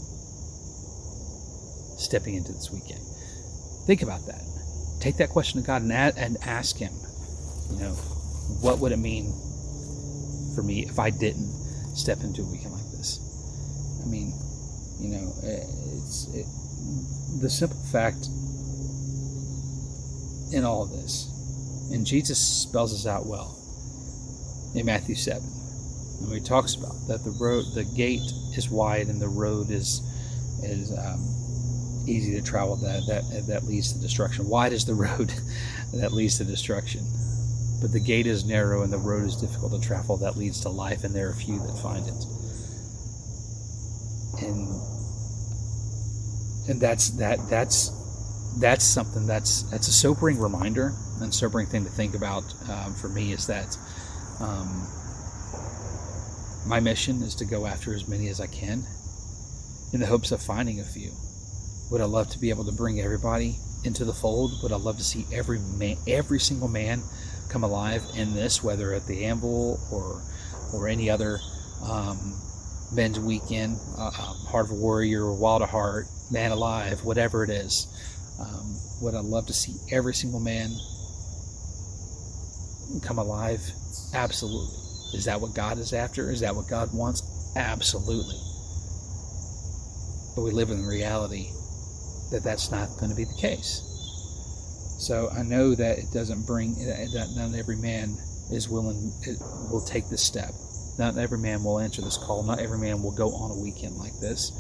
stepping 2.01 2.37
into 2.37 2.53
this 2.53 2.71
weekend? 2.73 3.05
Think 3.87 4.01
about 4.01 4.25
that. 4.25 4.41
Take 5.01 5.19
that 5.19 5.29
question 5.29 5.61
to 5.61 5.67
God 5.67 5.83
and 5.83 5.93
and 5.93 6.39
ask 6.41 6.79
Him. 6.79 6.95
You 7.71 7.81
know, 7.81 7.93
what 8.65 8.79
would 8.79 8.93
it 8.93 8.99
mean 8.99 9.27
for 10.55 10.63
me 10.63 10.87
if 10.89 10.99
I 10.99 11.11
didn't 11.11 11.53
step 11.95 12.23
into 12.23 12.41
a 12.41 12.51
weekend 12.51 12.73
like 12.73 12.91
this? 12.97 13.21
I 14.03 14.09
mean, 14.09 14.33
you 14.99 15.09
know, 15.11 15.35
it's 15.43 16.29
it, 16.33 16.47
the 17.43 17.51
simple 17.51 17.85
fact 17.93 18.27
in 20.55 20.65
all 20.65 20.83
of 20.85 20.91
this, 20.91 21.29
and 21.93 22.07
Jesus 22.07 22.39
spells 22.39 22.93
this 22.93 23.07
out 23.07 23.27
well 23.27 23.59
in 24.75 24.87
Matthew 24.87 25.15
7. 25.15 25.43
And 26.21 26.33
he 26.33 26.41
talks 26.41 26.75
about 26.75 26.95
that 27.09 27.25
the 27.25 27.33
road, 27.33 27.65
the 27.75 27.85
gate 27.85 28.23
is 28.57 28.71
wide 28.71 29.09
and 29.09 29.21
the 29.21 29.29
road 29.29 29.71
is 29.71 30.01
is 30.63 30.97
um, 30.97 31.21
easy 32.07 32.33
to 32.35 32.43
travel. 32.43 32.77
That 32.77 33.05
that 33.07 33.47
that 33.49 33.65
leads 33.65 33.93
to 33.93 33.99
destruction. 33.99 34.49
Wide 34.49 34.73
is 34.73 34.85
the 34.85 34.95
road 35.07 35.33
that 35.93 36.13
leads 36.13 36.39
to 36.39 36.45
destruction, 36.45 37.05
but 37.83 37.93
the 37.93 38.01
gate 38.01 38.27
is 38.27 38.45
narrow 38.45 38.83
and 38.83 38.93
the 38.93 38.99
road 38.99 39.25
is 39.25 39.37
difficult 39.37 39.73
to 39.73 39.87
travel. 39.87 40.17
That 40.17 40.37
leads 40.37 40.61
to 40.61 40.69
life, 40.69 41.05
and 41.05 41.15
there 41.15 41.29
are 41.29 41.35
few 41.35 41.59
that 41.59 41.79
find 41.83 42.07
it. 42.07 42.25
And 44.43 44.69
and 46.69 46.81
that's 46.81 47.11
that 47.11 47.39
that's 47.51 47.91
that's 48.59 48.85
something 48.85 49.27
that's 49.27 49.63
that's 49.71 49.89
a 49.89 49.93
sobering 49.93 50.39
reminder 50.39 50.93
and 51.21 51.35
sobering 51.35 51.67
thing 51.67 51.85
to 51.85 51.91
think 51.91 52.15
about 52.15 52.45
um, 52.71 52.95
for 52.95 53.09
me 53.09 53.33
is 53.33 53.47
that 53.47 53.77
um, 54.41 54.87
my 56.67 56.81
mission 56.81 57.23
is 57.23 57.35
to 57.37 57.45
go 57.45 57.67
after 57.67 57.95
as 57.95 58.09
many 58.09 58.29
as 58.29 58.41
I 58.41 58.47
can 58.47 58.85
in 59.93 60.01
the 60.01 60.07
hopes 60.07 60.33
of 60.33 60.43
finding 60.43 60.81
a 60.81 60.85
few. 60.85 61.13
Would 61.91 62.01
I 62.01 62.05
love 62.05 62.31
to 62.31 62.39
be 62.39 62.51
able 62.51 62.65
to 62.65 62.73
bring 62.73 63.01
everybody 63.01 63.57
into 63.85 64.05
the 64.05 64.15
fold? 64.15 64.63
Would 64.63 64.73
I 64.73 64.77
love 64.77 64.97
to 64.99 65.05
see 65.05 65.27
every 65.33 65.59
man, 65.59 65.97
every 66.07 66.41
single 66.41 66.69
man 66.69 67.03
come 67.49 67.65
alive 67.65 68.03
in 68.17 68.35
this, 68.35 68.63
whether 68.63 68.95
at 68.95 69.07
the 69.07 69.25
Anvil 69.25 69.79
or 69.93 70.23
or 70.73 70.89
any 70.89 71.11
other 71.11 71.39
um, 71.89 72.35
men's 72.93 73.21
weekend, 73.21 73.79
uh, 73.99 74.07
um, 74.07 74.37
Heart 74.47 74.67
of 74.67 74.71
a 74.73 74.75
Warrior, 74.75 75.33
Wild 75.33 75.63
at 75.63 75.69
Heart, 75.69 76.07
Man 76.31 76.51
Alive, 76.51 77.05
whatever 77.05 77.45
it 77.45 77.51
is. 77.51 77.87
Um, 78.39 78.77
would 79.01 79.15
I 79.15 79.21
love 79.21 79.47
to 79.47 79.53
see 79.53 79.77
every 79.91 80.15
single 80.15 80.41
man 80.41 80.71
come 83.03 83.19
alive? 83.19 83.61
Absolutely. 84.13 84.77
Is 85.15 85.25
that 85.27 85.41
what 85.41 85.55
God 85.55 85.79
is 85.79 85.93
after? 85.93 86.31
Is 86.31 86.41
that 86.41 86.55
what 86.55 86.69
God 86.69 86.93
wants? 86.93 87.23
Absolutely. 87.57 88.37
But 90.35 90.43
we 90.43 90.51
live 90.51 90.71
in 90.71 90.83
the 90.83 90.89
reality 90.89 91.51
that 92.33 92.43
that's 92.43 92.71
not 92.71 92.89
going 92.99 93.11
to 93.11 93.17
be 93.17 93.25
the 93.25 93.39
case. 93.41 93.83
So 94.99 95.31
I 95.31 95.43
know 95.43 95.75
that 95.75 95.99
it 95.99 96.13
doesn't 96.13 96.47
bring 96.47 96.75
that 96.87 97.35
not 97.37 97.55
every 97.55 97.77
man 97.77 98.17
is 98.51 98.69
willing 98.69 99.13
will 99.71 99.85
take 99.85 100.09
this 100.09 100.23
step. 100.23 100.51
Not 100.99 101.19
every 101.19 101.39
man 101.39 101.63
will 101.63 101.81
answer 101.81 102.03
this 102.03 102.17
call. 102.17 102.43
Not 102.43 102.61
every 102.61 102.79
man 102.79 103.03
will 103.03 103.15
go 103.15 103.35
on 103.35 103.51
a 103.51 103.61
weekend 103.61 103.97
like 103.97 104.19
this 104.21 104.53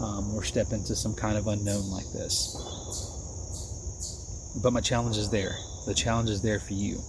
um, 0.00 0.34
or 0.34 0.42
step 0.42 0.72
into 0.72 0.94
some 0.94 1.14
kind 1.14 1.38
of 1.38 1.46
unknown 1.46 1.90
like 1.90 2.10
this. 2.12 2.56
But 4.62 4.72
my 4.72 4.80
challenge 4.80 5.16
is 5.16 5.30
there. 5.30 5.56
The 5.86 5.94
challenge 5.94 6.30
is 6.30 6.42
there 6.42 6.58
for 6.58 6.72
you 6.72 7.00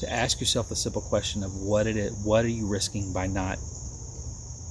to 0.00 0.12
ask 0.12 0.40
yourself 0.40 0.68
the 0.68 0.76
simple 0.76 1.02
question 1.02 1.42
of 1.42 1.54
what 1.54 1.86
it 1.86 1.96
is, 1.96 2.12
what 2.24 2.44
are 2.44 2.48
you 2.48 2.66
risking 2.66 3.12
by 3.12 3.26
not 3.26 3.58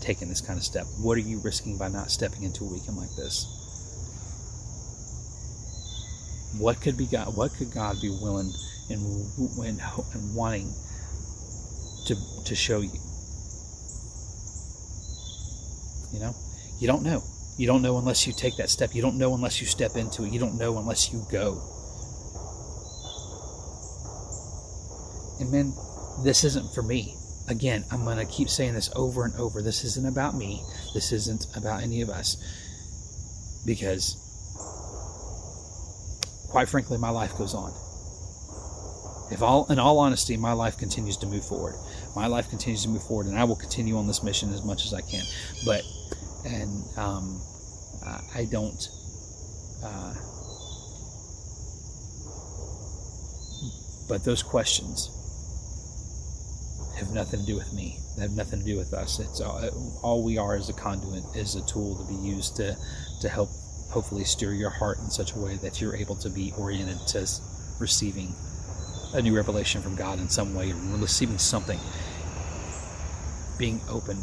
taking 0.01 0.27
this 0.29 0.41
kind 0.41 0.57
of 0.57 0.63
step? 0.63 0.85
What 1.01 1.17
are 1.17 1.21
you 1.21 1.39
risking 1.39 1.77
by 1.77 1.87
not 1.87 2.11
stepping 2.11 2.43
into 2.43 2.65
a 2.65 2.67
weekend 2.67 2.97
like 2.97 3.15
this? 3.15 3.47
What 6.57 6.81
could 6.81 6.97
be 6.97 7.07
God? 7.07 7.35
What 7.35 7.53
could 7.53 7.71
God 7.71 7.99
be 8.01 8.09
willing 8.09 8.51
and, 8.89 9.01
and, 9.57 9.81
and 10.13 10.35
wanting 10.35 10.71
to 12.05 12.15
to 12.45 12.55
show 12.55 12.81
you? 12.81 12.99
You 16.13 16.19
know, 16.19 16.35
you 16.79 16.87
don't 16.87 17.01
know. 17.01 17.23
You 17.57 17.67
don't 17.67 17.81
know 17.81 17.97
unless 17.97 18.25
you 18.25 18.33
take 18.33 18.57
that 18.57 18.69
step. 18.69 18.95
You 18.95 19.01
don't 19.01 19.17
know 19.17 19.35
unless 19.35 19.61
you 19.61 19.67
step 19.67 19.95
into 19.95 20.23
it. 20.23 20.31
You 20.31 20.39
don't 20.39 20.57
know 20.57 20.77
unless 20.79 21.13
you 21.13 21.25
go. 21.31 21.61
And 25.39 25.51
man, 25.51 25.73
this 26.23 26.43
isn't 26.43 26.73
for 26.73 26.83
me. 26.83 27.15
Again, 27.49 27.85
I'm 27.91 28.05
going 28.05 28.17
to 28.17 28.25
keep 28.25 28.49
saying 28.49 28.73
this 28.73 28.89
over 28.95 29.25
and 29.25 29.35
over. 29.35 29.61
This 29.61 29.83
isn't 29.83 30.07
about 30.07 30.35
me. 30.35 30.63
This 30.93 31.11
isn't 31.11 31.45
about 31.55 31.83
any 31.83 32.01
of 32.01 32.09
us. 32.09 32.37
Because, 33.65 34.15
quite 36.49 36.69
frankly, 36.69 36.97
my 36.97 37.09
life 37.09 37.37
goes 37.37 37.53
on. 37.53 37.73
If 39.31 39.41
all, 39.41 39.65
in 39.71 39.79
all 39.79 39.99
honesty, 39.99 40.37
my 40.37 40.53
life 40.53 40.77
continues 40.77 41.17
to 41.17 41.25
move 41.25 41.45
forward. 41.45 41.75
My 42.15 42.27
life 42.27 42.49
continues 42.49 42.83
to 42.83 42.89
move 42.89 43.03
forward, 43.03 43.27
and 43.27 43.37
I 43.37 43.43
will 43.43 43.55
continue 43.55 43.97
on 43.97 44.07
this 44.07 44.21
mission 44.23 44.53
as 44.53 44.63
much 44.63 44.85
as 44.85 44.93
I 44.93 45.01
can. 45.01 45.23
But, 45.65 45.81
and 46.45 46.83
um, 46.97 47.41
I 48.35 48.45
don't. 48.45 48.89
Uh, 49.83 50.13
but 54.09 54.23
those 54.23 54.43
questions 54.43 55.09
have 56.97 57.11
nothing 57.11 57.39
to 57.39 57.45
do 57.45 57.55
with 57.55 57.73
me. 57.73 57.97
They 58.15 58.23
have 58.23 58.31
nothing 58.31 58.59
to 58.59 58.65
do 58.65 58.77
with 58.77 58.93
us. 58.93 59.19
It's 59.19 59.41
all, 59.41 59.99
all 60.03 60.23
we 60.23 60.37
are 60.37 60.55
as 60.55 60.69
a 60.69 60.73
conduit 60.73 61.23
is 61.35 61.55
a 61.55 61.65
tool 61.65 61.95
to 61.95 62.07
be 62.07 62.19
used 62.19 62.55
to 62.57 62.75
to 63.21 63.29
help 63.29 63.49
hopefully 63.89 64.23
steer 64.23 64.53
your 64.53 64.69
heart 64.69 64.97
in 64.99 65.09
such 65.09 65.33
a 65.33 65.39
way 65.39 65.55
that 65.57 65.79
you're 65.79 65.95
able 65.95 66.15
to 66.15 66.29
be 66.29 66.53
oriented 66.57 66.97
to 67.07 67.27
receiving 67.79 68.33
a 69.13 69.21
new 69.21 69.35
revelation 69.35 69.81
from 69.81 69.95
God 69.95 70.19
in 70.19 70.27
some 70.27 70.55
way, 70.55 70.73
receiving 70.97 71.37
something, 71.37 71.79
being 73.57 73.79
open 73.89 74.17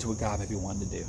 to 0.00 0.08
what 0.08 0.18
God 0.18 0.40
may 0.40 0.46
be 0.46 0.56
wanting 0.56 0.88
to 0.88 0.98
do. 0.98 1.04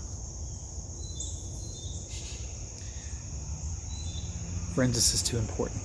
Friends, 4.75 4.95
this 4.95 5.13
is 5.13 5.23
too 5.23 5.37
important 5.37 5.81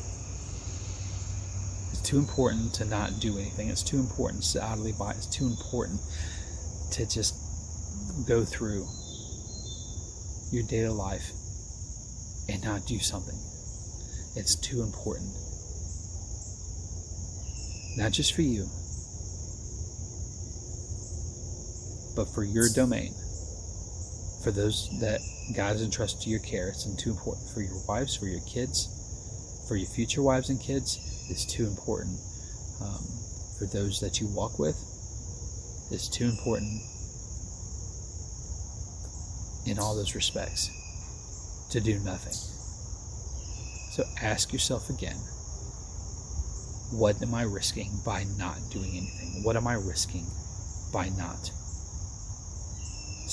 It's 1.91 2.03
too 2.03 2.19
important 2.19 2.75
to 2.75 2.85
not 2.85 3.21
do 3.21 3.39
anything. 3.39 3.69
It's 3.69 3.83
too 3.83 3.99
important 3.99 4.43
to 4.53 4.63
idly 4.63 4.93
by. 4.93 5.13
It's 5.13 5.27
too 5.27 5.47
important 5.47 6.01
to 6.93 7.07
just 7.07 7.35
go 8.27 8.45
through 8.45 8.87
your 10.53 10.65
daily 10.65 10.95
life 10.95 11.33
and 12.49 12.63
not 12.65 12.87
do 12.87 12.99
something. 12.99 13.39
It's 14.37 14.55
too 14.57 14.83
important. 14.83 15.31
Not 17.97 18.13
just 18.13 18.35
for 18.35 18.43
you, 18.43 18.69
but 22.15 22.29
for 22.29 22.45
your 22.45 22.69
domain, 22.75 23.15
for 24.45 24.51
those 24.51 24.89
that 25.01 25.21
God 25.57 25.73
has 25.73 25.83
entrusted 25.83 26.23
to 26.23 26.31
your 26.31 26.41
care. 26.41 26.69
It's 26.69 26.85
too 27.03 27.11
important 27.11 27.49
for 27.51 27.61
your 27.61 27.77
wives, 27.89 28.17
for 28.17 28.27
your 28.27 28.41
kids, 28.41 29.65
for 29.69 29.77
your 29.77 29.89
future 29.89 30.23
wives 30.23 30.51
and 30.51 30.61
kids 30.61 30.99
It's 31.31 31.45
too 31.45 31.67
important 31.67 32.21
um, 32.81 33.05
for 33.59 33.67
those 33.67 34.01
that 34.01 34.21
you 34.21 34.29
walk 34.29 34.59
with. 34.59 34.77
It's 35.91 36.09
too 36.09 36.25
important 36.25 36.81
in 39.67 39.79
all 39.79 39.97
those 39.97 40.15
respects 40.15 40.71
to 41.71 41.81
do 41.81 41.99
nothing. 42.01 42.35
So 43.93 44.05
ask 44.21 44.53
yourself 44.53 44.91
again 44.91 45.17
what 46.93 47.21
am 47.23 47.35
I 47.35 47.43
risking 47.43 47.91
by 48.05 48.25
not 48.37 48.59
doing 48.71 48.91
anything? 48.91 49.43
What 49.43 49.57
am 49.57 49.67
I 49.67 49.75
risking 49.75 50.27
by 50.93 51.09
not 51.09 51.51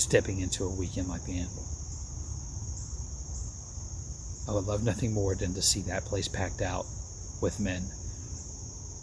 stepping 0.02 0.40
into 0.42 0.64
a 0.64 0.76
weekend 0.76 1.08
like 1.08 1.24
the 1.26 1.40
Anvil? 1.40 1.66
I 4.50 4.54
would 4.54 4.66
love 4.66 4.84
nothing 4.84 5.14
more 5.14 5.36
than 5.36 5.54
to 5.54 5.62
see 5.62 5.82
that 5.84 6.06
place 6.06 6.28
packed 6.28 6.62
out 6.62 6.86
with 7.42 7.60
men. 7.60 7.84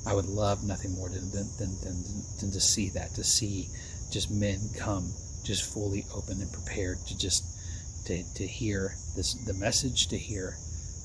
I 0.07 0.15
would 0.15 0.27
love 0.27 0.65
nothing 0.65 0.93
more 0.95 1.09
than, 1.09 1.31
than, 1.31 1.49
than, 1.59 1.75
than, 1.83 1.97
than 2.41 2.51
to 2.53 2.61
see 2.61 2.91
that, 2.91 3.15
to 3.15 3.25
see 3.25 3.69
just 4.11 4.31
men 4.31 4.59
come 4.77 5.13
just 5.45 5.73
fully 5.73 6.05
open 6.15 6.41
and 6.41 6.53
prepared 6.53 6.99
to 7.07 7.17
just 7.17 7.45
to, 8.07 8.23
to 8.35 8.47
hear 8.47 8.95
this 9.17 9.35
the 9.47 9.55
message, 9.55 10.09
to 10.09 10.19
hear 10.19 10.57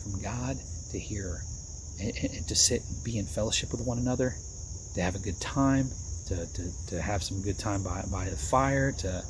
from 0.03 0.21
God, 0.21 0.57
to 0.91 0.99
hear 0.99 1.41
and, 2.01 2.13
and 2.15 2.47
to 2.47 2.55
sit 2.55 2.81
and 2.81 3.03
be 3.03 3.17
in 3.17 3.25
fellowship 3.25 3.71
with 3.71 3.85
one 3.85 3.97
another, 3.97 4.35
to 4.95 5.01
have 5.01 5.15
a 5.15 5.19
good 5.19 5.39
time, 5.39 5.89
to, 6.27 6.45
to, 6.53 6.87
to 6.87 7.01
have 7.01 7.23
some 7.23 7.41
good 7.41 7.59
time 7.59 7.83
by, 7.83 8.03
by 8.11 8.29
the 8.29 8.35
fire, 8.35 8.91
to 8.91 9.23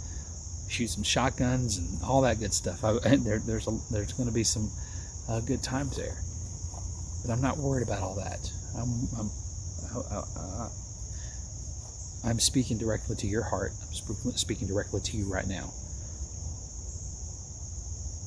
shoot 0.73 0.89
some 0.89 1.03
shotguns 1.03 1.77
and 1.77 2.01
all 2.03 2.21
that 2.21 2.39
good 2.39 2.53
stuff. 2.53 2.83
I, 2.83 2.93
there, 3.17 3.39
there's 3.39 3.67
a, 3.67 3.77
there's 3.91 4.13
going 4.13 4.27
to 4.27 4.33
be 4.33 4.43
some 4.43 4.71
uh, 5.29 5.39
good 5.41 5.61
times 5.61 5.95
there, 5.95 6.17
but 7.25 7.31
I'm 7.31 7.41
not 7.41 7.57
worried 7.57 7.87
about 7.87 8.01
all 8.01 8.15
that. 8.15 8.51
I'm, 8.75 9.07
I'm 9.19 9.29
uh, 9.95 10.69
I'm 12.25 12.39
speaking 12.39 12.77
directly 12.77 13.15
to 13.17 13.27
your 13.27 13.43
heart. 13.43 13.73
I'm 13.89 14.31
speaking 14.31 14.67
directly 14.67 15.01
to 15.01 15.17
you 15.17 15.31
right 15.31 15.45
now, 15.45 15.73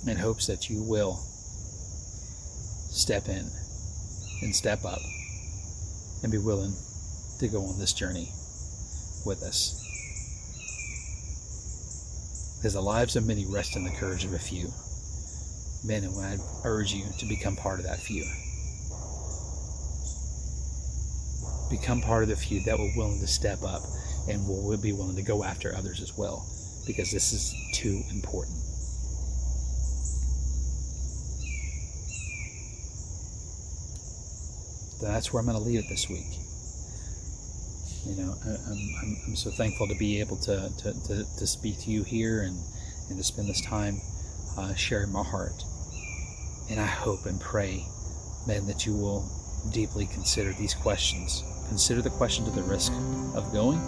in 0.07 0.17
hopes 0.17 0.47
that 0.47 0.71
you 0.71 0.83
will 0.83 1.17
step 2.91 3.29
in 3.29 3.51
and 4.43 4.55
step 4.55 4.85
up 4.85 5.01
and 6.23 6.31
be 6.31 6.39
willing 6.39 6.75
to 7.41 7.49
go 7.49 7.63
on 7.65 7.79
this 7.79 7.93
journey 7.93 8.31
with 9.25 9.43
us. 9.43 9.86
Because 12.57 12.75
the 12.75 12.81
lives 12.81 13.17
of 13.17 13.27
many 13.27 13.47
rest 13.47 13.77
in 13.77 13.85
the 13.85 13.91
courage 13.91 14.25
of 14.25 14.33
a 14.33 14.39
few. 14.39 14.73
Men, 15.85 16.05
and 16.05 16.19
I 16.19 16.37
urge 16.65 16.93
you 16.93 17.05
to 17.19 17.27
become 17.27 17.57
part 17.57 17.79
of 17.79 17.87
that 17.87 18.01
few. 18.01 18.25
Become 21.71 22.01
part 22.01 22.23
of 22.23 22.29
the 22.29 22.37
few 22.37 22.63
that 22.65 22.79
were 22.79 22.93
willing 22.97 23.21
to 23.21 23.27
step 23.27 23.63
up 23.63 23.83
and 24.29 24.47
will 24.47 24.77
be 24.77 24.93
willing 24.93 25.17
to 25.17 25.23
go 25.23 25.45
after 25.45 25.75
others 25.77 26.01
as 26.01 26.17
well. 26.17 26.47
Because 26.87 27.11
this 27.11 27.33
is 27.33 27.55
too 27.75 28.03
important. 28.11 28.57
that's 35.01 35.33
where 35.33 35.41
I'm 35.41 35.47
going 35.47 35.59
to 35.59 35.65
leave 35.65 35.79
it 35.81 35.89
this 35.89 36.09
week. 36.09 36.27
You 38.07 38.15
know, 38.23 38.35
I'm, 38.45 38.95
I'm, 39.03 39.17
I'm 39.27 39.37
so 39.37 39.51
thankful 39.51 39.89
to 39.89 39.97
be 39.97 40.21
able 40.21 40.37
to, 40.37 40.71
to, 40.79 40.93
to, 41.09 41.25
to, 41.39 41.47
speak 41.47 41.81
to 41.81 41.91
you 41.91 42.05
here 42.05 42.43
and, 42.43 42.57
and 43.09 43.19
to 43.19 43.25
spend 43.25 43.49
this 43.49 43.61
time 43.61 44.01
uh, 44.57 44.75
sharing 44.75 45.11
my 45.11 45.25
heart. 45.25 45.65
And 46.71 46.79
I 46.79 46.87
hope 46.87 47.27
and 47.27 47.41
pray, 47.41 47.85
men, 48.47 48.69
that 48.69 48.87
you 48.87 48.95
will 48.95 49.29
deeply 49.73 50.07
consider 50.07 50.53
these 50.53 50.73
questions. 50.73 51.43
Consider 51.67 52.01
the 52.01 52.11
question 52.11 52.45
to 52.45 52.53
the 52.53 52.63
risk 52.63 52.93
of 53.35 53.53
going. 53.53 53.81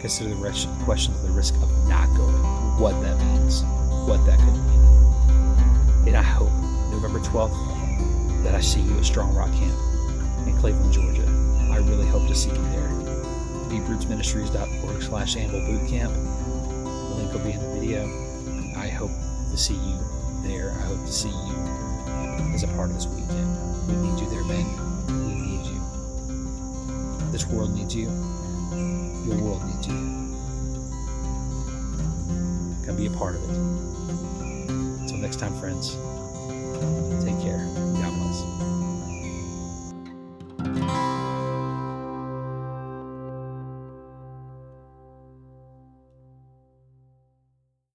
Consider 0.00 0.30
the 0.30 0.36
question 0.84 1.12
to 1.12 1.20
the 1.20 1.32
risk 1.32 1.54
of 1.56 1.70
not 1.86 2.06
going. 2.16 2.34
What 2.80 2.98
that 3.02 3.18
means. 3.18 3.62
What 4.08 4.24
that 4.24 4.38
could 4.38 4.54
mean. 4.54 6.08
And 6.08 6.16
I 6.16 6.22
hope 6.22 6.52
November 6.90 7.18
12th 7.20 8.42
that 8.42 8.54
I 8.54 8.60
see 8.60 8.80
you 8.80 8.96
at 8.96 9.04
Strong 9.04 9.34
Rock 9.34 9.52
Camp 9.52 10.48
in 10.48 10.56
Cleveland, 10.58 10.94
Georgia. 10.94 11.26
I 11.70 11.76
really 11.76 12.06
hope 12.06 12.26
to 12.26 12.34
see 12.34 12.48
you 12.48 12.62
there. 12.70 12.99
deeprootsministries.org 13.70 15.02
slash 15.02 15.36
anvil 15.36 15.60
bootcamp. 15.60 16.12
The 16.84 17.14
link 17.14 17.32
will 17.32 17.40
be 17.40 17.52
in 17.52 17.60
the 17.60 17.80
video. 17.80 18.04
I 18.76 18.88
hope 18.88 19.12
to 19.50 19.56
see 19.56 19.74
you 19.74 19.98
there. 20.42 20.72
I 20.72 20.82
hope 20.82 21.04
to 21.06 21.12
see 21.12 21.28
you 21.28 21.54
as 22.52 22.64
a 22.64 22.68
part 22.68 22.90
of 22.90 22.96
this 22.96 23.06
weekend. 23.06 23.56
We 23.86 23.94
need 23.96 24.20
you 24.20 24.28
there, 24.28 24.44
Ben. 24.44 24.66
We 25.06 25.34
need 25.34 25.66
you. 25.66 25.80
This 27.30 27.46
world 27.46 27.72
needs 27.74 27.94
you. 27.94 28.06
Your 29.26 29.38
world 29.38 29.64
needs 29.64 29.86
you. 29.86 29.94
Come 32.84 32.96
be 32.96 33.06
a 33.06 33.10
part 33.10 33.36
of 33.36 33.44
it. 33.44 33.56
Until 34.70 35.18
next 35.18 35.38
time, 35.38 35.54
friends, 35.60 35.96
take. 37.24 37.39